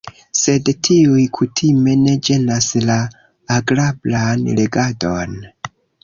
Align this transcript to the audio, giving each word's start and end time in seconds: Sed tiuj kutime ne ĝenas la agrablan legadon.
Sed 0.37 0.69
tiuj 0.87 1.25
kutime 1.39 1.91
ne 2.05 2.15
ĝenas 2.27 2.69
la 2.89 2.95
agrablan 3.57 4.47
legadon. 4.61 5.37